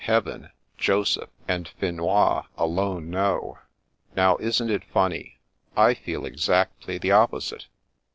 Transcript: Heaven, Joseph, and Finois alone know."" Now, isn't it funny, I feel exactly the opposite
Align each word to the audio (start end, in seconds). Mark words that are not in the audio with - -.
Heaven, 0.05 0.49
Joseph, 0.79 1.29
and 1.47 1.69
Finois 1.79 2.45
alone 2.57 3.11
know."" 3.11 3.59
Now, 4.17 4.35
isn't 4.37 4.71
it 4.71 4.83
funny, 4.83 5.37
I 5.77 5.93
feel 5.93 6.25
exactly 6.25 6.97
the 6.97 7.11
opposite 7.11 7.67